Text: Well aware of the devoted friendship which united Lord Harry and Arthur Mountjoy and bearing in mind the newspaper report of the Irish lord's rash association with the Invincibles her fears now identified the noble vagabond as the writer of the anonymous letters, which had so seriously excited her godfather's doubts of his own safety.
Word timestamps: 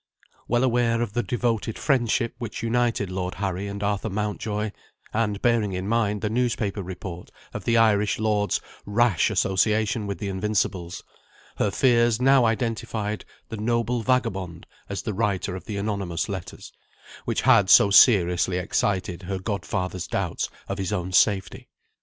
Well 0.47 0.63
aware 0.63 0.99
of 1.03 1.13
the 1.13 1.21
devoted 1.21 1.77
friendship 1.77 2.33
which 2.39 2.63
united 2.63 3.11
Lord 3.11 3.35
Harry 3.35 3.67
and 3.67 3.83
Arthur 3.83 4.09
Mountjoy 4.09 4.71
and 5.13 5.39
bearing 5.43 5.73
in 5.73 5.87
mind 5.87 6.21
the 6.21 6.29
newspaper 6.31 6.81
report 6.81 7.29
of 7.53 7.65
the 7.65 7.77
Irish 7.77 8.17
lord's 8.17 8.59
rash 8.83 9.29
association 9.29 10.07
with 10.07 10.17
the 10.17 10.27
Invincibles 10.27 11.03
her 11.57 11.69
fears 11.69 12.19
now 12.19 12.45
identified 12.45 13.25
the 13.49 13.57
noble 13.57 14.01
vagabond 14.01 14.65
as 14.89 15.03
the 15.03 15.13
writer 15.13 15.55
of 15.55 15.65
the 15.65 15.77
anonymous 15.77 16.27
letters, 16.27 16.71
which 17.25 17.41
had 17.43 17.69
so 17.69 17.91
seriously 17.91 18.57
excited 18.57 19.21
her 19.21 19.37
godfather's 19.37 20.07
doubts 20.07 20.49
of 20.67 20.79
his 20.79 20.91
own 20.91 21.11
safety. 21.11 21.69